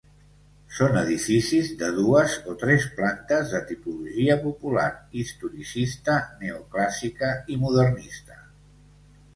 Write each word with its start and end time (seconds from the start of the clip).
Són 0.75 0.95
edificis 1.01 1.67
de 1.81 1.89
dues 1.97 2.37
o 2.53 2.55
tres 2.63 2.87
plantes 3.01 3.51
de 3.53 3.61
tipologia 3.73 4.39
popular, 4.47 4.87
historicista, 5.23 6.19
neoclàssica 6.43 7.35
i 7.57 7.61
modernista. 7.67 8.45